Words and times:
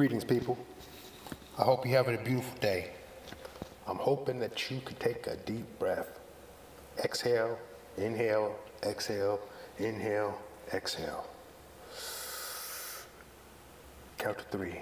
Greetings, 0.00 0.24
people. 0.24 0.56
I 1.58 1.62
hope 1.64 1.84
you're 1.84 1.94
having 1.94 2.14
a 2.14 2.24
beautiful 2.24 2.58
day. 2.58 2.88
I'm 3.86 3.98
hoping 3.98 4.38
that 4.38 4.70
you 4.70 4.80
could 4.80 4.98
take 4.98 5.26
a 5.26 5.36
deep 5.36 5.78
breath. 5.78 6.18
Exhale, 7.04 7.58
inhale, 7.98 8.56
exhale, 8.82 9.38
inhale, 9.78 10.40
exhale. 10.72 11.26
Count 14.16 14.38
to 14.38 14.44
three. 14.44 14.80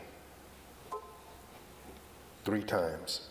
Three 2.45 2.63
times. 2.63 3.23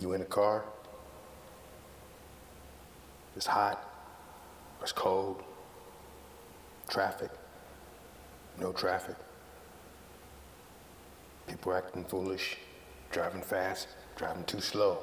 You 0.00 0.14
in 0.14 0.22
a 0.22 0.24
car? 0.24 0.64
It's 3.36 3.44
hot. 3.44 3.86
It's 4.80 4.92
cold. 4.92 5.42
Traffic. 6.88 7.30
No 8.58 8.72
traffic. 8.72 9.16
People 11.46 11.74
acting 11.74 12.04
foolish, 12.04 12.56
driving 13.10 13.42
fast, 13.42 13.88
driving 14.16 14.44
too 14.44 14.60
slow. 14.60 14.98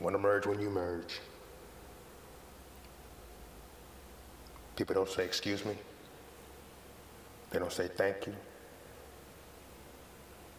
Want 0.00 0.14
to 0.14 0.18
merge 0.18 0.46
when 0.46 0.60
you 0.60 0.70
merge. 0.70 1.20
People 4.76 4.94
don't 4.94 5.08
say 5.08 5.24
excuse 5.24 5.64
me. 5.64 5.76
They 7.50 7.58
don't 7.58 7.72
say 7.72 7.88
thank 7.88 8.26
you. 8.26 8.34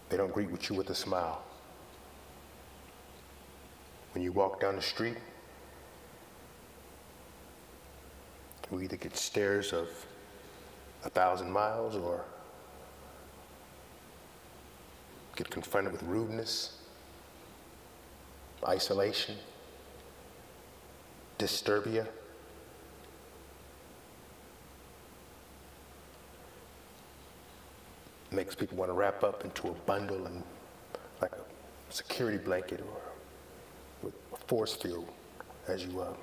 They 0.09 0.17
don't 0.17 0.33
greet 0.33 0.49
with 0.49 0.69
you 0.69 0.75
with 0.75 0.89
a 0.89 0.95
smile. 0.95 1.43
When 4.13 4.23
you 4.23 4.31
walk 4.31 4.61
down 4.61 4.77
the 4.77 4.81
street, 4.81 5.17
you 8.71 8.81
either 8.81 8.97
get 8.97 9.15
stares 9.15 9.73
of 9.73 9.87
a 11.03 11.09
thousand 11.09 11.51
miles 11.51 11.95
or 11.95 12.23
get 15.35 15.49
confronted 15.49 15.91
with 15.91 16.03
rudeness, 16.03 16.77
isolation, 18.67 19.35
disturbia. 21.37 22.07
Makes 28.31 28.55
people 28.55 28.77
want 28.77 28.89
to 28.89 28.93
wrap 28.93 29.23
up 29.23 29.45
into 29.45 29.67
a 29.67 29.73
bundle 29.85 30.25
and 30.25 30.43
like 31.21 31.31
a 31.31 31.93
security 31.93 32.37
blanket 32.37 32.81
or 32.81 34.09
a 34.33 34.37
force 34.47 34.73
field 34.73 35.07
as 35.67 35.85
you 35.85 35.99
uh, 36.01 36.13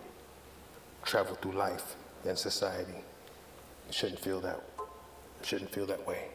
travel 1.04 1.34
through 1.36 1.52
life 1.52 1.96
and 2.24 2.38
society. 2.38 3.04
Shouldn't 3.90 4.20
feel 4.20 4.40
that. 4.40 4.60
Shouldn't 5.42 5.70
feel 5.70 5.86
that 5.86 6.06
way. 6.06 6.28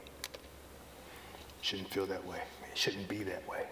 Shouldn't 1.62 1.90
feel 1.90 2.06
that 2.06 2.26
way. 2.26 2.42
It 2.72 2.78
shouldn't 2.78 3.08
be 3.08 3.24
that 3.24 3.48
way. 3.48 3.66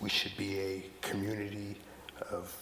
We 0.00 0.08
should 0.08 0.36
be 0.36 0.58
a 0.58 0.84
community 1.00 1.76
of 2.30 2.54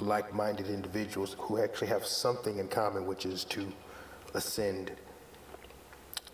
like-minded 0.00 0.68
individuals 0.68 1.36
who 1.38 1.62
actually 1.62 1.88
have 1.88 2.04
something 2.04 2.58
in 2.58 2.68
common, 2.68 3.06
which 3.06 3.26
is 3.26 3.44
to 3.44 3.72
ascend, 4.34 4.92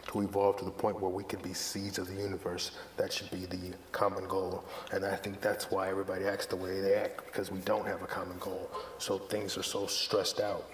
to 0.09 0.23
evolve 0.23 0.57
to 0.57 0.65
the 0.65 0.71
point 0.71 1.01
where 1.01 1.11
we 1.11 1.23
can 1.23 1.41
be 1.43 1.53
seeds 1.53 1.99
of 1.99 2.09
the 2.09 2.15
universe. 2.15 2.73
That 2.97 3.13
should 3.13 3.31
be 3.31 3.47
the 3.47 3.75
common 3.93 4.27
goal. 4.27 4.65
And 4.93 5.05
I 5.05 5.15
think 5.15 5.41
that's 5.41 5.71
why 5.71 5.89
everybody 5.89 6.25
acts 6.25 6.47
the 6.47 6.57
way 6.57 6.81
they 6.81 6.95
act, 6.95 7.27
because 7.27 7.51
we 7.51 7.61
don't 7.61 7.87
have 7.87 8.03
a 8.03 8.07
common 8.07 8.39
goal. 8.39 8.71
So 8.99 9.19
things 9.19 9.57
are 9.59 9.63
so 9.63 9.87
stressed 9.87 10.41
out. 10.41 10.65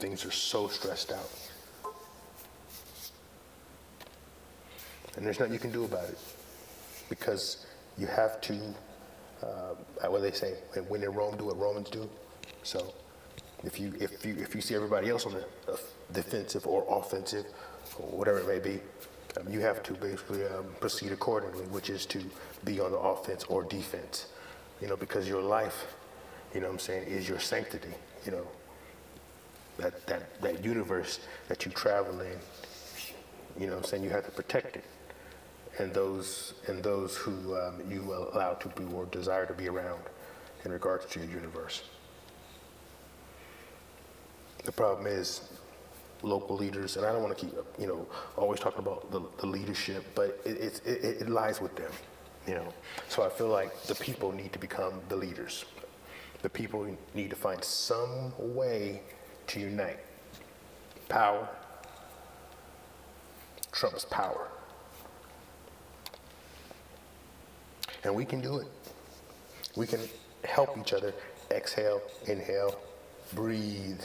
Things 0.00 0.24
are 0.26 0.32
so 0.32 0.68
stressed 0.68 1.12
out. 1.12 1.30
And 5.16 5.24
there's 5.24 5.38
nothing 5.38 5.54
you 5.54 5.60
can 5.60 5.72
do 5.72 5.84
about 5.84 6.08
it 6.08 6.18
because 7.08 7.66
you 7.96 8.06
have 8.06 8.40
to, 8.42 8.58
uh, 9.42 9.74
what 10.08 10.18
do 10.18 10.22
they 10.22 10.32
say, 10.32 10.54
when 10.88 11.02
in 11.02 11.12
Rome, 11.12 11.36
do 11.36 11.46
what 11.46 11.58
Romans 11.58 11.88
do. 11.88 12.08
So 12.62 12.92
if 13.66 13.80
you, 13.80 13.92
if 14.00 14.24
you, 14.24 14.36
if 14.38 14.54
you 14.54 14.60
see 14.60 14.74
everybody 14.74 15.10
else 15.10 15.26
on 15.26 15.34
the 15.34 15.72
uh, 15.72 15.76
defensive 16.12 16.66
or 16.66 16.86
offensive, 16.88 17.44
or 17.98 18.18
whatever 18.18 18.38
it 18.38 18.46
may 18.46 18.58
be, 18.58 18.80
um, 19.38 19.52
you 19.52 19.60
have 19.60 19.82
to 19.82 19.92
basically 19.94 20.44
um, 20.46 20.64
proceed 20.80 21.12
accordingly, 21.12 21.64
which 21.66 21.90
is 21.90 22.06
to 22.06 22.22
be 22.64 22.80
on 22.80 22.92
the 22.92 22.98
offense 22.98 23.44
or 23.44 23.64
defense, 23.64 24.26
you 24.80 24.88
know, 24.88 24.96
because 24.96 25.28
your 25.28 25.42
life, 25.42 25.94
you 26.54 26.60
know 26.60 26.68
what 26.68 26.74
I'm 26.74 26.78
saying, 26.78 27.08
is 27.08 27.28
your 27.28 27.40
sanctity, 27.40 27.94
you 28.24 28.32
know, 28.32 28.46
that, 29.78 30.06
that, 30.06 30.40
that 30.40 30.64
universe 30.64 31.20
that 31.48 31.66
you 31.66 31.72
travel 31.72 32.20
in, 32.20 32.38
you 33.58 33.66
know 33.66 33.74
what 33.74 33.84
I'm 33.84 33.84
saying, 33.84 34.04
you 34.04 34.10
have 34.10 34.24
to 34.24 34.30
protect 34.30 34.76
it 34.76 34.84
and 35.78 35.92
those 35.92 36.54
and 36.68 36.82
those 36.82 37.16
who 37.16 37.56
um, 37.56 37.82
you 37.88 38.00
allow 38.32 38.54
to 38.54 38.68
be 38.68 38.84
or 38.94 39.06
desire 39.06 39.46
to 39.46 39.52
be 39.52 39.68
around 39.68 40.00
in 40.64 40.72
regards 40.72 41.06
to 41.06 41.20
your 41.20 41.28
universe. 41.28 41.82
The 44.66 44.72
problem 44.72 45.06
is 45.06 45.42
local 46.22 46.56
leaders, 46.56 46.96
and 46.96 47.06
I 47.06 47.12
don't 47.12 47.22
want 47.22 47.38
to 47.38 47.46
keep 47.46 47.54
you 47.78 47.86
know 47.86 48.04
always 48.36 48.58
talking 48.58 48.80
about 48.80 49.12
the, 49.12 49.22
the 49.38 49.46
leadership, 49.46 50.04
but 50.16 50.40
it, 50.44 50.56
it, 50.56 50.82
it, 50.84 51.22
it 51.22 51.28
lies 51.28 51.60
with 51.60 51.76
them, 51.76 51.92
you 52.48 52.54
know. 52.54 52.74
So 53.08 53.22
I 53.22 53.28
feel 53.28 53.46
like 53.46 53.80
the 53.84 53.94
people 53.94 54.32
need 54.32 54.52
to 54.52 54.58
become 54.58 54.94
the 55.08 55.14
leaders. 55.14 55.64
The 56.42 56.48
people 56.48 56.84
need 57.14 57.30
to 57.30 57.36
find 57.36 57.62
some 57.62 58.32
way 58.38 59.02
to 59.46 59.60
unite. 59.60 60.00
Power 61.08 61.48
trumps 63.70 64.04
power. 64.04 64.48
And 68.02 68.12
we 68.16 68.24
can 68.24 68.40
do 68.40 68.58
it. 68.58 68.66
We 69.76 69.86
can 69.86 70.00
help 70.44 70.76
each 70.76 70.92
other 70.92 71.14
exhale, 71.52 72.02
inhale, 72.26 72.76
breathe 73.32 74.00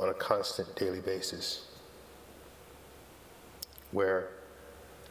on 0.00 0.08
a 0.08 0.14
constant 0.14 0.74
daily 0.74 1.00
basis 1.00 1.68
where 3.92 4.30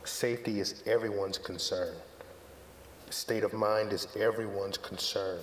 safety 0.04 0.60
is 0.60 0.84
everyone's 0.86 1.38
concern. 1.38 1.94
State 3.10 3.44
of 3.44 3.54
mind 3.54 3.94
is 3.94 4.08
everyone's 4.18 4.78
concern. 4.78 5.40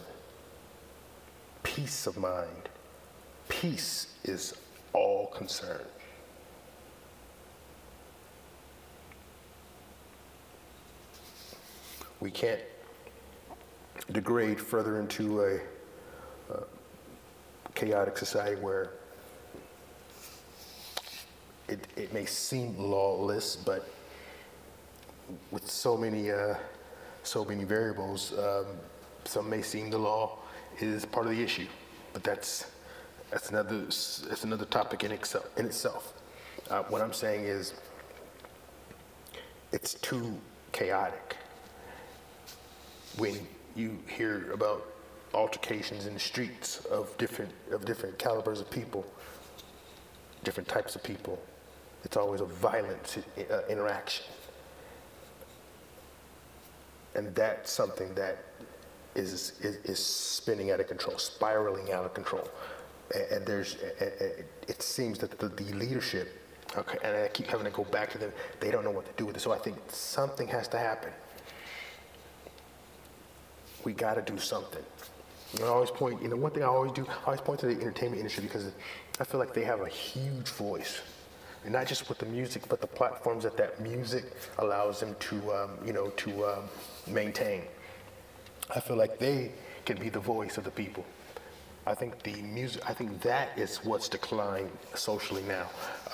Peace 1.62 2.06
of 2.06 2.18
mind. 2.18 2.68
Peace 3.48 4.08
is 4.24 4.54
all 4.92 5.28
concern. 5.28 5.80
we 12.20 12.30
can't 12.30 12.60
degrade 14.12 14.60
further 14.60 14.98
into 14.98 15.42
a 15.42 15.60
uh, 16.52 16.60
chaotic 17.74 18.16
society 18.16 18.56
where 18.60 18.90
it, 21.68 21.86
it 21.96 22.12
may 22.12 22.24
seem 22.24 22.76
lawless, 22.78 23.56
but 23.56 23.88
with 25.50 25.68
so 25.68 25.96
many 25.96 26.30
uh, 26.30 26.54
so 27.22 27.44
many 27.44 27.64
variables, 27.64 28.32
um, 28.38 28.66
some 29.24 29.50
may 29.50 29.62
seem 29.62 29.90
the 29.90 29.98
law 29.98 30.38
is 30.80 31.04
part 31.04 31.26
of 31.26 31.32
the 31.32 31.42
issue, 31.42 31.66
but 32.12 32.22
that's 32.22 32.66
that's 33.30 33.50
another 33.50 33.80
that's 33.80 34.44
another 34.44 34.64
topic 34.66 35.02
in 35.04 35.10
itself. 35.10 35.48
In 35.56 35.66
itself, 35.66 36.14
uh, 36.70 36.82
what 36.84 37.02
I'm 37.02 37.12
saying 37.12 37.44
is 37.44 37.74
it's 39.72 39.94
too 39.94 40.38
chaotic 40.72 41.36
when 43.16 43.46
you 43.74 43.98
hear 44.08 44.52
about 44.52 44.86
altercations 45.34 46.06
in 46.06 46.14
the 46.14 46.20
streets 46.20 46.84
of 46.86 47.16
different 47.18 47.50
of 47.72 47.84
different 47.84 48.18
calibers 48.18 48.60
of 48.60 48.70
people, 48.70 49.04
different 50.44 50.68
types 50.68 50.94
of 50.94 51.02
people. 51.02 51.40
It's 52.04 52.16
always 52.16 52.40
a 52.40 52.44
violent 52.44 53.24
uh, 53.50 53.60
interaction, 53.68 54.26
and 57.14 57.34
that's 57.34 57.70
something 57.70 58.14
that 58.14 58.44
is, 59.14 59.54
is, 59.60 59.76
is 59.84 59.98
spinning 59.98 60.70
out 60.70 60.78
of 60.78 60.86
control, 60.86 61.18
spiraling 61.18 61.92
out 61.92 62.04
of 62.04 62.14
control. 62.14 62.48
And, 63.14 63.24
and 63.32 63.46
there's, 63.46 63.76
and, 64.00 64.12
and 64.20 64.32
it 64.68 64.82
seems 64.82 65.18
that 65.18 65.38
the, 65.38 65.48
the 65.48 65.72
leadership, 65.72 66.28
okay, 66.76 66.98
and 67.02 67.16
I 67.16 67.28
keep 67.28 67.48
having 67.48 67.64
to 67.64 67.72
go 67.72 67.84
back 67.84 68.10
to 68.12 68.18
them. 68.18 68.32
They 68.60 68.70
don't 68.70 68.84
know 68.84 68.90
what 68.90 69.06
to 69.06 69.12
do 69.16 69.26
with 69.26 69.36
it. 69.36 69.40
So 69.40 69.52
I 69.52 69.58
think 69.58 69.78
something 69.88 70.46
has 70.48 70.68
to 70.68 70.78
happen 70.78 71.10
we 73.86 73.92
got 73.92 74.14
to 74.14 74.32
do 74.32 74.36
something. 74.36 74.82
You 75.54 75.60
know, 75.60 75.66
I 75.66 75.70
always 75.70 75.92
point, 75.92 76.20
you 76.20 76.28
know, 76.28 76.36
one 76.36 76.50
thing 76.50 76.64
I 76.64 76.66
always 76.66 76.92
do, 76.92 77.06
I 77.08 77.26
always 77.26 77.40
point 77.40 77.60
to 77.60 77.66
the 77.66 77.80
entertainment 77.80 78.18
industry 78.18 78.42
because 78.42 78.72
I 79.20 79.24
feel 79.24 79.38
like 79.38 79.54
they 79.54 79.64
have 79.64 79.80
a 79.80 79.88
huge 79.88 80.48
voice. 80.50 81.00
And 81.66 81.72
not 81.72 81.88
just 81.88 82.08
with 82.08 82.18
the 82.18 82.26
music, 82.26 82.62
but 82.68 82.80
the 82.80 82.86
platforms 82.86 83.42
that 83.42 83.56
that 83.56 83.80
music 83.80 84.24
allows 84.58 85.00
them 85.00 85.16
to, 85.18 85.52
um, 85.52 85.70
you 85.84 85.92
know, 85.92 86.10
to 86.10 86.44
um, 86.46 86.64
maintain. 87.08 87.62
I 88.72 88.78
feel 88.78 88.96
like 88.96 89.18
they 89.18 89.50
can 89.84 89.98
be 89.98 90.08
the 90.08 90.20
voice 90.20 90.58
of 90.58 90.64
the 90.64 90.70
people. 90.70 91.04
I 91.84 91.94
think 91.94 92.22
the 92.22 92.40
music, 92.42 92.88
I 92.88 92.94
think 92.94 93.20
that 93.22 93.48
is 93.58 93.78
what's 93.84 94.08
declined 94.08 94.70
socially 94.94 95.42
now 95.48 95.68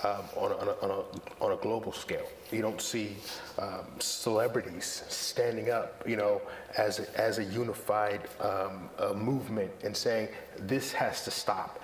um, 0.05 0.25
on, 0.37 0.53
a, 0.53 0.55
on, 0.55 0.69
a, 0.69 0.73
on, 0.85 0.91
a, 0.91 1.45
on 1.45 1.53
a 1.53 1.57
global 1.57 1.93
scale. 1.93 2.27
You 2.51 2.63
don't 2.63 2.81
see 2.81 3.17
um, 3.59 3.87
celebrities 3.99 5.05
standing 5.09 5.71
up, 5.71 6.03
you 6.07 6.17
know, 6.17 6.41
as 6.79 6.99
a, 6.99 7.21
as 7.21 7.39
a 7.39 7.45
unified 7.45 8.23
um, 8.41 8.89
movement 9.15 9.71
and 9.85 9.95
saying 9.95 10.29
this 10.61 10.93
has 10.93 11.25
to 11.25 11.31
stop. 11.31 11.79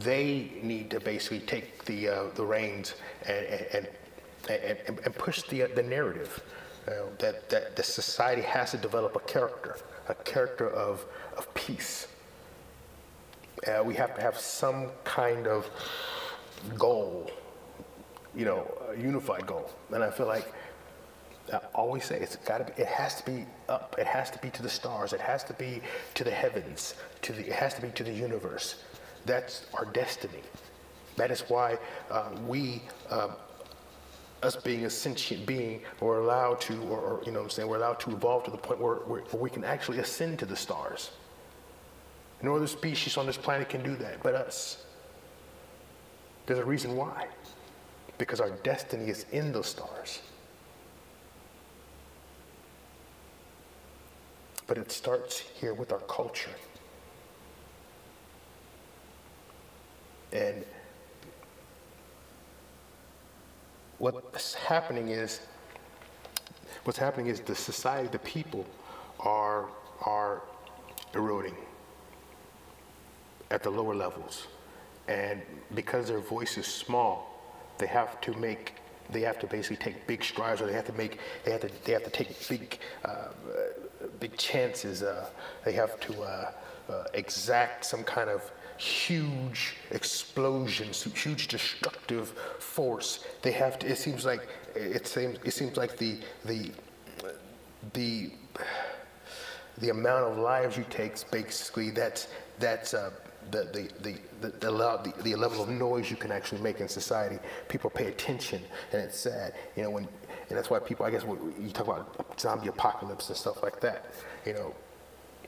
They 0.00 0.52
need 0.62 0.90
to 0.90 1.00
basically 1.00 1.40
take 1.40 1.84
the 1.84 2.08
uh, 2.08 2.24
the 2.34 2.44
reins 2.44 2.94
and 3.26 3.46
and, 3.72 3.88
and, 4.48 5.00
and, 5.04 5.14
push 5.14 5.42
the 5.42 5.62
the 5.74 5.82
narrative 5.82 6.42
know, 6.86 7.08
that 7.18 7.48
that 7.50 7.76
the 7.76 7.82
society 7.82 8.42
has 8.42 8.70
to 8.72 8.76
develop 8.76 9.16
a 9.16 9.20
character, 9.20 9.76
a 10.08 10.14
character 10.14 10.70
of 10.70 11.04
of 11.36 11.52
peace 11.54 12.08
uh, 13.66 13.82
we 13.82 13.94
have 13.94 14.14
to 14.14 14.20
have 14.20 14.38
some 14.38 14.88
kind 15.04 15.46
of 15.46 15.68
goal, 16.76 17.30
you 18.34 18.44
know, 18.44 18.66
a 18.90 18.98
unified 18.98 19.46
goal. 19.46 19.70
And 19.92 20.02
I 20.02 20.10
feel 20.10 20.26
like 20.26 20.52
I 21.52 21.60
always 21.74 22.04
say 22.04 22.18
it's 22.18 22.36
got 22.36 22.58
to 22.58 22.64
be, 22.64 22.82
it 22.82 22.88
has 22.88 23.14
to 23.16 23.24
be 23.24 23.46
up, 23.68 23.96
it 23.98 24.06
has 24.06 24.30
to 24.32 24.38
be 24.38 24.50
to 24.50 24.62
the 24.62 24.68
stars, 24.68 25.12
it 25.12 25.20
has 25.20 25.44
to 25.44 25.54
be 25.54 25.80
to 26.14 26.24
the 26.24 26.30
heavens, 26.30 26.94
to 27.22 27.32
the, 27.32 27.46
it 27.46 27.52
has 27.52 27.74
to 27.74 27.82
be 27.82 27.88
to 27.90 28.04
the 28.04 28.12
universe. 28.12 28.76
That's 29.26 29.66
our 29.74 29.84
destiny. 29.84 30.42
That 31.16 31.30
is 31.30 31.40
why 31.48 31.78
uh, 32.10 32.30
we, 32.46 32.82
uh, 33.10 33.30
us 34.42 34.56
being 34.56 34.84
a 34.84 34.90
sentient 34.90 35.44
being, 35.44 35.80
we're 36.00 36.20
allowed 36.20 36.60
to, 36.62 36.80
or, 36.82 37.00
or, 37.00 37.22
you 37.26 37.32
know 37.32 37.40
what 37.40 37.44
I'm 37.46 37.50
saying, 37.50 37.68
we're 37.68 37.78
allowed 37.78 38.00
to 38.00 38.12
evolve 38.12 38.44
to 38.44 38.50
the 38.50 38.56
point 38.56 38.80
where, 38.80 38.96
where, 38.96 39.22
where 39.22 39.42
we 39.42 39.50
can 39.50 39.64
actually 39.64 39.98
ascend 39.98 40.38
to 40.38 40.46
the 40.46 40.56
stars. 40.56 41.10
No 42.42 42.54
other 42.54 42.66
species 42.66 43.16
on 43.16 43.26
this 43.26 43.36
planet 43.36 43.68
can 43.68 43.82
do 43.82 43.96
that 43.96 44.22
but 44.22 44.34
us. 44.34 44.84
There's 46.44 46.60
a 46.60 46.64
reason 46.64 46.96
why. 46.96 47.26
Because 48.18 48.40
our 48.40 48.50
destiny 48.62 49.10
is 49.10 49.26
in 49.32 49.52
those 49.52 49.66
stars. 49.66 50.20
But 54.66 54.78
it 54.78 54.92
starts 54.92 55.38
here 55.40 55.74
with 55.74 55.92
our 55.92 56.00
culture. 56.00 56.50
And 60.32 60.64
what's 63.98 64.54
happening 64.54 65.08
is, 65.08 65.40
what's 66.84 66.98
happening 66.98 67.26
is 67.28 67.40
the 67.40 67.54
society, 67.54 68.08
the 68.08 68.18
people 68.18 68.66
are, 69.20 69.66
are 70.02 70.42
eroding 71.14 71.56
at 73.50 73.62
the 73.62 73.70
lower 73.70 73.94
levels. 73.94 74.46
And 75.08 75.40
because 75.74 76.08
their 76.08 76.20
voice 76.20 76.58
is 76.58 76.66
small, 76.66 77.32
they 77.78 77.86
have 77.86 78.20
to 78.22 78.32
make 78.34 78.74
they 79.10 79.20
have 79.20 79.38
to 79.38 79.46
basically 79.46 79.76
take 79.76 80.06
big 80.06 80.24
strides, 80.24 80.60
or 80.60 80.66
they 80.66 80.72
have 80.72 80.86
to 80.86 80.92
make 80.92 81.18
they 81.44 81.52
have 81.52 81.60
to 81.60 81.70
they 81.84 81.92
have 81.92 82.04
to 82.04 82.10
take 82.10 82.48
big 82.48 82.78
uh, 83.04 83.28
big 84.18 84.36
chances. 84.36 85.02
Uh, 85.02 85.28
they 85.64 85.72
have 85.72 85.98
to 86.00 86.22
uh, 86.22 86.52
uh 86.90 87.04
exact 87.14 87.84
some 87.84 88.02
kind 88.02 88.28
of 88.28 88.50
huge 88.78 89.74
explosion, 89.90 90.88
huge 90.92 91.48
destructive 91.48 92.28
force. 92.58 93.24
They 93.42 93.52
have 93.52 93.78
to. 93.80 93.86
It 93.86 93.98
seems 93.98 94.24
like 94.24 94.46
it 94.74 95.06
seems 95.06 95.38
it 95.44 95.52
seems 95.52 95.76
like 95.76 95.96
the 95.96 96.20
the 96.44 96.70
the 97.92 98.30
the 99.78 99.90
amount 99.90 100.24
of 100.24 100.38
lives 100.38 100.76
you 100.76 100.84
take 100.88 101.30
basically 101.30 101.90
that's 101.90 102.28
that's 102.58 102.94
uh, 102.94 103.10
the, 103.50 103.64
the, 103.72 103.88
the, 104.02 104.18
the, 104.40 104.70
the, 104.70 105.22
the, 105.22 105.36
level 105.36 105.62
of 105.62 105.68
noise 105.68 106.10
you 106.10 106.16
can 106.16 106.32
actually 106.32 106.60
make 106.62 106.80
in 106.80 106.88
society. 106.88 107.38
People 107.68 107.90
pay 107.90 108.06
attention, 108.06 108.60
and 108.92 109.02
it's 109.02 109.18
sad. 109.18 109.54
You 109.76 109.84
know, 109.84 109.90
when, 109.90 110.08
and 110.48 110.58
that's 110.58 110.70
why 110.70 110.78
people, 110.78 111.06
I 111.06 111.10
guess, 111.10 111.24
when 111.24 111.54
you 111.60 111.70
talk 111.70 111.86
about 111.86 112.40
zombie 112.40 112.68
apocalypse 112.68 113.28
and 113.28 113.36
stuff 113.36 113.62
like 113.62 113.80
that. 113.80 114.06
You 114.44 114.54
know, 114.54 114.74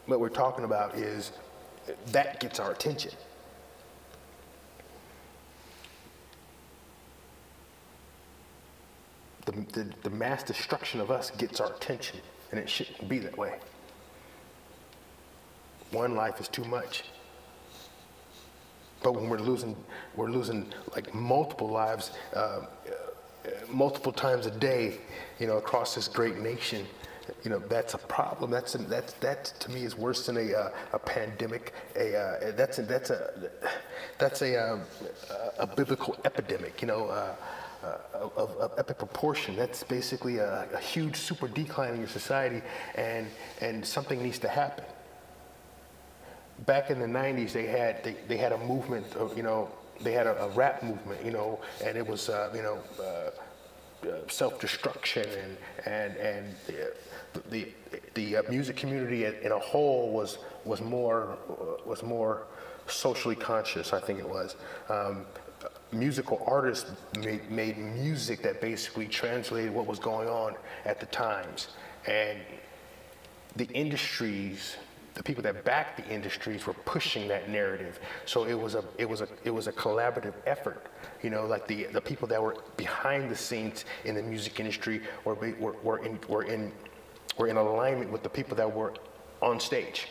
what 0.06 0.20
we're 0.20 0.28
talking 0.28 0.64
about 0.64 0.94
is 0.94 1.32
that 2.12 2.40
gets 2.40 2.60
our 2.60 2.70
attention. 2.70 3.12
The, 9.46 9.52
the, 9.72 9.90
the 10.02 10.10
mass 10.10 10.42
destruction 10.42 11.00
of 11.00 11.10
us 11.10 11.30
gets 11.30 11.60
our 11.60 11.72
attention, 11.72 12.20
and 12.50 12.60
it 12.60 12.68
shouldn't 12.68 13.08
be 13.08 13.18
that 13.20 13.36
way. 13.38 13.54
One 15.90 16.14
life 16.14 16.38
is 16.40 16.48
too 16.48 16.64
much. 16.64 17.04
But 19.02 19.14
when 19.14 19.28
we're 19.28 19.38
losing, 19.38 19.76
we're 20.16 20.30
losing 20.30 20.72
like 20.94 21.14
multiple 21.14 21.68
lives, 21.68 22.12
uh, 22.34 22.62
multiple 23.68 24.12
times 24.12 24.46
a 24.46 24.50
day, 24.50 24.98
you 25.38 25.46
know, 25.46 25.56
across 25.56 25.94
this 25.94 26.08
great 26.08 26.38
nation. 26.38 26.86
You 27.42 27.50
know, 27.50 27.58
that's 27.58 27.94
a 27.94 27.98
problem. 27.98 28.50
That's 28.50 28.74
a, 28.74 28.78
that's 28.78 29.12
that 29.14 29.44
to 29.60 29.70
me 29.70 29.84
is 29.84 29.96
worse 29.96 30.26
than 30.26 30.36
a 30.36 30.54
uh, 30.54 30.70
a 30.92 30.98
pandemic. 30.98 31.72
A 31.96 32.16
uh, 32.16 32.52
that's 32.52 32.78
a, 32.78 32.82
that's 32.82 33.10
a 33.10 33.32
that's 34.18 34.42
a 34.42 34.56
um, 34.56 34.82
a 35.58 35.66
biblical 35.66 36.16
epidemic. 36.24 36.80
You 36.82 36.88
know. 36.88 37.08
Uh, 37.08 37.34
uh, 37.80 37.96
of, 38.36 38.56
of, 38.56 38.72
epic 38.76 38.98
proportion. 38.98 39.54
That's 39.54 39.84
basically 39.84 40.38
a, 40.38 40.66
a 40.74 40.80
huge 40.80 41.14
super 41.14 41.46
decline 41.46 41.94
in 41.94 42.00
your 42.00 42.08
society, 42.08 42.60
and 42.96 43.28
and 43.60 43.86
something 43.86 44.20
needs 44.20 44.40
to 44.40 44.48
happen 44.48 44.84
back 46.66 46.90
in 46.90 46.98
the 46.98 47.06
90s, 47.06 47.52
they 47.52 47.66
had, 47.66 48.02
they, 48.02 48.16
they 48.26 48.36
had 48.36 48.52
a 48.52 48.58
movement 48.58 49.14
of, 49.14 49.36
you 49.36 49.42
know, 49.42 49.68
they 50.00 50.12
had 50.12 50.26
a, 50.26 50.44
a 50.44 50.48
rap 50.50 50.82
movement, 50.82 51.24
you 51.24 51.30
know, 51.30 51.60
and 51.84 51.96
it 51.96 52.06
was, 52.06 52.28
uh, 52.28 52.50
you 52.54 52.62
know, 52.62 52.78
uh, 53.02 53.30
self-destruction 54.28 55.26
and, 55.28 55.56
and, 55.86 56.16
and 56.16 56.54
the, 56.66 56.92
the, 57.50 57.68
the 58.14 58.36
uh, 58.36 58.42
music 58.48 58.76
community 58.76 59.24
in 59.24 59.52
a 59.52 59.58
whole 59.58 60.12
was, 60.12 60.38
was 60.64 60.80
more, 60.80 61.36
uh, 61.50 61.88
was 61.88 62.02
more 62.02 62.46
socially 62.86 63.36
conscious, 63.36 63.92
I 63.92 64.00
think 64.00 64.18
it 64.18 64.28
was. 64.28 64.56
Um, 64.88 65.26
musical 65.92 66.42
artists 66.46 66.90
made, 67.18 67.50
made 67.50 67.78
music 67.78 68.42
that 68.42 68.60
basically 68.60 69.06
translated 69.06 69.72
what 69.72 69.86
was 69.86 69.98
going 69.98 70.28
on 70.28 70.54
at 70.84 71.00
the 71.00 71.06
times. 71.06 71.68
And 72.06 72.38
the 73.56 73.66
industries 73.66 74.76
the 75.18 75.24
people 75.24 75.42
that 75.42 75.64
backed 75.64 75.96
the 75.96 76.08
industries 76.08 76.64
were 76.64 76.72
pushing 76.72 77.26
that 77.26 77.50
narrative. 77.50 77.98
So 78.24 78.44
it 78.44 78.54
was 78.54 78.76
a 78.76 78.84
it 78.98 79.08
was 79.08 79.20
a 79.20 79.26
it 79.42 79.50
was 79.50 79.66
a 79.66 79.72
collaborative 79.72 80.34
effort. 80.46 80.86
You 81.24 81.30
know, 81.30 81.44
like 81.44 81.66
the 81.66 81.88
the 81.92 82.00
people 82.00 82.28
that 82.28 82.40
were 82.40 82.56
behind 82.76 83.28
the 83.28 83.34
scenes 83.34 83.84
in 84.04 84.14
the 84.14 84.22
music 84.22 84.60
industry 84.60 85.02
were 85.24 85.34
were, 85.34 85.72
were 85.82 85.98
in 86.04 86.20
were 86.28 86.44
in 86.44 86.70
were 87.36 87.48
in 87.48 87.56
alignment 87.56 88.12
with 88.12 88.22
the 88.22 88.28
people 88.28 88.56
that 88.58 88.72
were 88.72 88.94
on 89.42 89.58
stage 89.58 90.06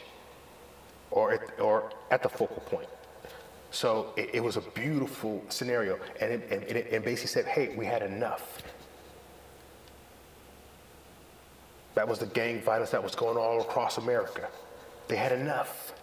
or 1.10 1.32
at, 1.32 1.58
or 1.58 1.90
at 2.12 2.22
the 2.22 2.30
focal 2.30 2.62
point. 2.66 2.90
So 3.72 4.14
it, 4.18 4.32
it 4.34 4.44
was 4.44 4.58
a 4.58 4.62
beautiful 4.62 5.42
scenario, 5.48 6.00
and 6.20 6.34
it, 6.34 6.52
and 6.52 6.64
it, 6.64 6.88
it 6.92 7.06
basically 7.06 7.30
said, 7.30 7.46
"Hey, 7.46 7.74
we 7.78 7.86
had 7.86 8.02
enough." 8.02 8.62
That 11.96 12.10
was 12.10 12.20
the 12.20 12.26
gang 12.26 12.62
violence 12.62 12.92
that 12.92 13.02
was 13.02 13.16
going 13.16 13.38
all 13.38 13.62
across 13.62 13.98
America. 13.98 14.50
They 15.08 15.16
had 15.16 15.32
enough. 15.32 15.94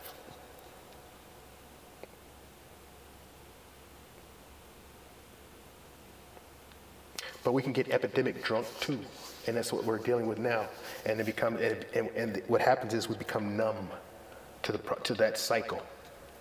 But 7.43 7.53
we 7.53 7.61
can 7.61 7.73
get 7.75 7.91
epidemic 7.91 8.43
drunk 8.43 8.67
too, 8.81 8.99
and 9.47 9.57
that's 9.57 9.71
what 9.71 9.85
we're 9.85 9.99
dealing 9.99 10.27
with 10.27 10.39
now. 10.39 10.67
And 11.05 11.21
it 11.21 11.27
become 11.27 11.57
and, 11.57 11.85
and, 11.95 12.09
and 12.17 12.43
what 12.49 12.63
happens 12.63 12.95
is 12.95 13.07
we 13.07 13.17
become 13.17 13.55
numb 13.55 13.91
to 14.63 14.73
the 14.73 14.79
to 14.79 15.15
that 15.15 15.37
cycle. 15.37 15.83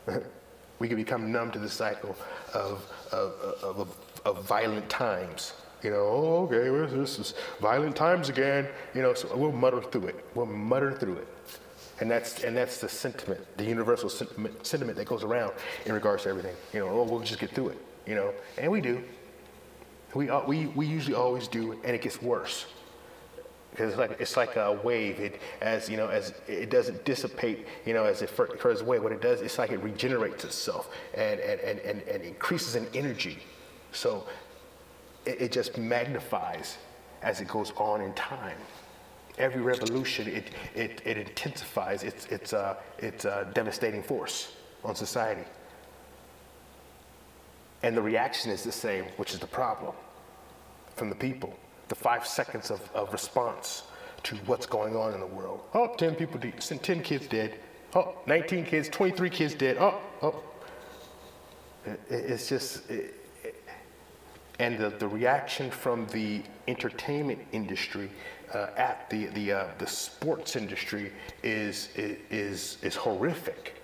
we 0.79 0.88
can 0.88 0.96
become 0.96 1.29
numb 1.29 1.51
to 1.51 1.60
the 1.60 1.70
cycle 1.70 2.15
of 2.53 2.89
of, 3.12 3.34
of, 3.62 3.79
of, 3.79 3.98
of 4.24 4.46
violent 4.46 4.89
times. 4.89 5.51
You 5.84 5.89
know, 5.89 5.98
oh, 5.98 6.50
okay, 6.50 6.96
this 6.96 7.20
is 7.20 7.34
violent 7.60 7.98
times 7.98 8.29
again. 8.29 8.70
You 8.96 9.01
know, 9.01 9.13
so 9.13 9.36
we'll 9.36 9.51
mutter 9.51 9.82
through 9.82 10.08
it. 10.08 10.25
We'll 10.34 10.46
mutter 10.46 10.93
through 10.93 11.17
it. 11.17 11.27
And 12.00 12.09
that's, 12.09 12.43
and 12.43 12.57
that's 12.57 12.79
the 12.79 12.89
sentiment, 12.89 13.41
the 13.57 13.63
universal 13.63 14.09
sentiment, 14.09 14.65
sentiment 14.65 14.97
that 14.97 15.07
goes 15.07 15.23
around 15.23 15.53
in 15.85 15.93
regards 15.93 16.23
to 16.23 16.29
everything. 16.29 16.55
You 16.73 16.79
know, 16.79 16.89
oh, 16.89 17.03
we'll 17.03 17.19
just 17.19 17.39
get 17.39 17.51
through 17.51 17.69
it, 17.69 17.77
you 18.07 18.15
know, 18.15 18.33
and 18.57 18.71
we 18.71 18.81
do. 18.81 19.03
We, 20.15 20.29
uh, 20.29 20.41
we, 20.45 20.67
we 20.67 20.85
usually 20.85 21.15
always 21.15 21.47
do, 21.47 21.73
and 21.83 21.95
it 21.95 22.01
gets 22.01 22.21
worse. 22.21 22.65
Because 23.71 23.89
it's 23.89 23.97
like, 23.97 24.19
it's 24.19 24.38
like 24.38 24.55
a 24.55 24.79
wave. 24.83 25.19
It, 25.19 25.41
as, 25.62 25.89
you 25.89 25.97
know, 25.97 26.07
as 26.07 26.33
it 26.47 26.69
doesn't 26.69 27.05
dissipate, 27.05 27.65
you 27.85 27.93
know, 27.93 28.03
as 28.03 28.21
it 28.21 28.29
occurs 28.38 28.81
away. 28.81 29.00
What 29.00 29.12
it 29.12 29.21
does, 29.21 29.41
it's 29.41 29.57
like 29.57 29.71
it 29.71 29.81
regenerates 29.81 30.43
itself 30.43 30.89
and, 31.15 31.39
and, 31.39 31.59
and, 31.59 31.79
and, 31.79 32.01
and 32.03 32.23
increases 32.23 32.75
in 32.75 32.88
energy. 32.93 33.39
So 33.91 34.27
it, 35.25 35.41
it 35.41 35.51
just 35.51 35.77
magnifies 35.77 36.77
as 37.23 37.41
it 37.41 37.47
goes 37.47 37.71
on 37.77 38.01
in 38.01 38.13
time. 38.13 38.57
Every 39.37 39.61
revolution, 39.61 40.27
it, 40.27 40.51
it, 40.75 41.01
it 41.05 41.17
intensifies 41.17 42.03
its, 42.03 42.25
its, 42.27 42.53
uh, 42.53 42.75
its 42.99 43.25
uh, 43.25 43.49
devastating 43.53 44.03
force 44.03 44.53
on 44.83 44.95
society. 44.95 45.45
And 47.81 47.97
the 47.97 48.01
reaction 48.01 48.51
is 48.51 48.63
the 48.63 48.71
same, 48.71 49.05
which 49.17 49.33
is 49.33 49.39
the 49.39 49.47
problem 49.47 49.93
from 50.95 51.09
the 51.09 51.15
people. 51.15 51.57
The 51.87 51.95
five 51.95 52.25
seconds 52.25 52.69
of, 52.71 52.79
of 52.93 53.11
response 53.11 53.83
to 54.23 54.35
what's 54.45 54.65
going 54.65 54.95
on 54.95 55.13
in 55.13 55.19
the 55.19 55.27
world. 55.27 55.61
Oh, 55.73 55.93
10 55.97 56.15
people, 56.15 56.39
dead, 56.39 56.59
10 56.59 57.01
kids 57.01 57.27
dead. 57.27 57.55
Oh, 57.95 58.15
19 58.25 58.65
kids, 58.65 58.87
23 58.89 59.29
kids 59.29 59.53
dead. 59.53 59.77
Oh, 59.79 59.99
oh. 60.21 60.43
It, 61.85 61.99
it's 62.09 62.47
just, 62.47 62.89
it, 62.89 63.15
and 64.59 64.77
the, 64.77 64.89
the 64.89 65.07
reaction 65.07 65.69
from 65.69 66.07
the 66.07 66.41
entertainment 66.67 67.39
industry 67.51 68.09
uh, 68.55 68.69
at 68.77 69.10
the, 69.10 69.27
the, 69.27 69.51
uh, 69.51 69.67
the 69.77 69.88
sports 69.88 70.55
industry 70.55 71.12
is, 71.43 71.89
is, 71.95 72.77
is 72.81 72.95
horrific, 72.95 73.75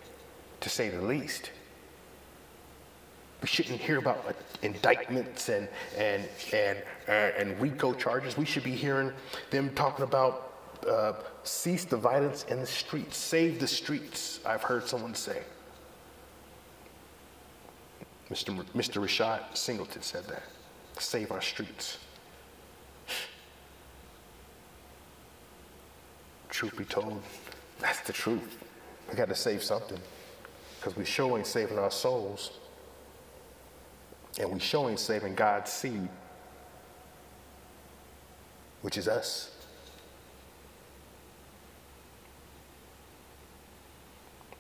to 0.62 0.70
say 0.70 0.90
the 0.90 1.02
least. 1.02 1.52
We 3.42 3.48
shouldn't 3.48 3.80
hear 3.80 4.00
about 4.00 4.26
uh, 4.28 4.34
indictments 4.62 5.50
and, 5.50 5.68
and, 5.98 6.28
and, 6.54 6.78
and 7.08 7.60
RICO 7.62 7.94
charges. 7.94 8.38
We 8.38 8.46
should 8.46 8.64
be 8.64 8.76
hearing 8.76 9.12
them 9.50 9.70
talking 9.76 10.04
about 10.04 10.54
uh, 10.88 11.14
cease 11.44 11.86
the 11.86 11.98
violence 11.98 12.44
in 12.46 12.60
the 12.60 12.66
streets, 12.66 13.18
save 13.18 13.60
the 13.60 13.68
streets, 13.68 14.40
I've 14.46 14.64
heard 14.64 14.88
someone 14.88 15.16
say. 15.16 15.42
Mr. 18.30 18.64
Mr. 18.76 19.02
Rashad 19.02 19.58
Singleton 19.58 20.02
said 20.02 20.26
that. 20.26 20.44
Save 21.00 21.32
our 21.32 21.42
streets. 21.42 21.98
Truth 26.60 26.76
be 26.76 26.84
told, 26.84 27.24
that's 27.80 28.02
the 28.02 28.12
truth. 28.12 28.58
We 29.10 29.16
got 29.16 29.30
to 29.30 29.34
save 29.34 29.64
something 29.64 29.98
because 30.78 30.98
we 30.98 31.06
sure 31.06 31.38
ain't 31.38 31.48
saving 31.48 31.80
our 31.80 31.90
souls. 31.90 32.52
And 34.38 34.52
we 34.52 34.60
sure 34.60 34.90
ain't 34.90 35.00
saving 35.00 35.36
God's 35.36 35.72
seed, 35.72 36.10
which 38.82 38.98
is 38.98 39.08
us. 39.08 39.52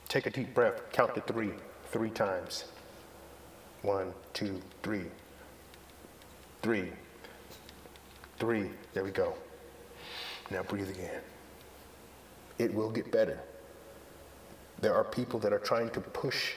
Take 0.07 0.25
a 0.25 0.29
deep 0.29 0.53
breath, 0.53 0.81
count 0.93 1.15
to 1.15 1.21
three, 1.21 1.51
three 1.91 2.11
times. 2.11 2.63
One, 3.81 4.13
two, 4.31 4.61
three. 4.83 5.07
Three. 6.61 6.93
Three. 8.37 8.69
There 8.93 9.03
we 9.03 9.11
go. 9.11 9.33
Now 10.49 10.63
breathe 10.63 10.89
again. 10.89 11.19
It 12.59 12.73
will 12.73 12.91
get 12.91 13.11
better. 13.11 13.39
There 14.81 14.93
are 14.93 15.03
people 15.03 15.39
that 15.39 15.51
are 15.51 15.59
trying 15.59 15.89
to 15.91 16.01
push 16.01 16.51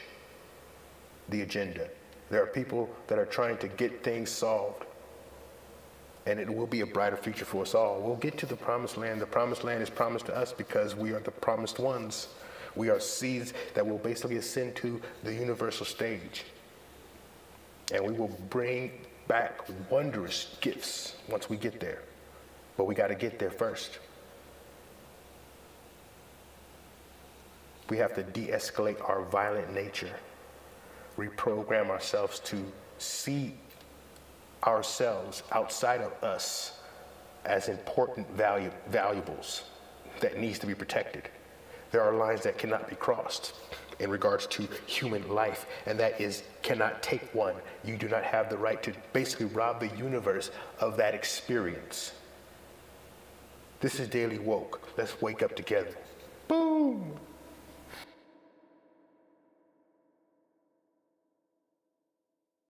the 1.29 1.43
agenda. 1.43 1.89
There 2.29 2.43
are 2.43 2.47
people 2.47 2.91
that 3.07 3.19
are 3.19 3.27
trying 3.27 3.59
to 3.59 3.69
get 3.69 4.05
things 4.05 4.31
solved. 4.31 4.85
And 6.27 6.39
it 6.39 6.53
will 6.53 6.67
be 6.67 6.83
a 6.83 6.87
brighter 6.87 7.17
future 7.17 7.45
for 7.45 7.63
us 7.63 7.75
all. 7.75 8.01
We'll 8.01 8.17
get 8.17 8.39
to 8.39 8.47
the 8.47 8.57
promised 8.57 8.97
land. 8.97 9.21
The 9.21 9.27
promised 9.27 9.65
land 9.65 9.83
is 9.83 9.91
promised 9.91 10.27
to 10.27 10.37
us 10.37 10.53
because 10.53 10.95
we 10.95 11.13
are 11.13 11.21
the 11.21 11.33
promised 11.33 11.79
ones. 11.79 12.29
We 12.77 12.91
are 12.91 13.01
seeds 13.01 13.53
that 13.75 13.87
will 13.87 13.99
basically 13.99 14.37
ascend 14.37 14.77
to 14.77 15.01
the 15.25 15.35
universal 15.35 15.85
stage. 15.85 16.45
And 17.93 18.07
we 18.07 18.13
will 18.13 18.37
bring 18.51 18.93
back 19.29 19.61
wondrous 19.91 20.57
gifts 20.61 21.17
once 21.29 21.51
we 21.51 21.57
get 21.57 21.81
there. 21.81 22.03
But 22.77 22.85
we 22.85 22.95
got 22.95 23.09
to 23.09 23.15
get 23.15 23.39
there 23.39 23.51
first. 23.51 23.99
We 27.93 27.99
have 27.99 28.15
to 28.15 28.23
de 28.23 28.47
escalate 28.47 29.07
our 29.07 29.21
violent 29.21 29.75
nature, 29.75 30.15
reprogram 31.19 31.91
ourselves 31.91 32.41
to 32.41 32.57
see 32.97 33.53
ourselves 34.65 35.43
outside 35.53 36.01
of 36.01 36.13
us 36.25 36.81
as 37.45 37.69
important 37.69 38.31
value, 38.31 38.71
valuables 38.89 39.65
that 40.21 40.39
needs 40.39 40.59
to 40.61 40.67
be 40.67 40.75
protected. 40.75 41.29
There 41.91 42.01
are 42.01 42.15
lines 42.15 42.45
that 42.45 42.57
cannot 42.57 42.89
be 42.89 42.97
crossed 42.97 43.53
in 43.99 44.09
regards 44.09 44.47
to 44.47 44.67
human 44.87 45.29
life, 45.29 45.67
and 45.85 46.01
that 46.01 46.19
is 46.19 46.45
cannot 46.63 47.03
take 47.03 47.35
one. 47.35 47.57
You 47.85 47.99
do 47.99 48.09
not 48.09 48.25
have 48.25 48.49
the 48.49 48.57
right 48.57 48.83
to 48.85 48.95
basically 49.13 49.55
rob 49.55 49.81
the 49.81 49.95
universe 49.99 50.51
of 50.81 50.97
that 50.97 51.15
experience. 51.15 52.13
This 53.81 54.01
is 54.01 54.09
Daily 54.09 54.39
Woke. 54.39 54.81
Let's 54.97 55.21
wake 55.21 55.43
up 55.43 55.55
together. 55.55 55.95
Boom! 56.49 57.21